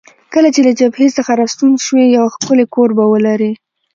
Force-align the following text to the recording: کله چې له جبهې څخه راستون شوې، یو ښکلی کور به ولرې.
کله 0.33 0.49
چې 0.55 0.61
له 0.67 0.71
جبهې 0.79 1.07
څخه 1.17 1.31
راستون 1.41 1.71
شوې، 1.85 2.05
یو 2.17 2.25
ښکلی 2.35 2.65
کور 2.75 2.89
به 2.97 3.05
ولرې. 3.11 3.51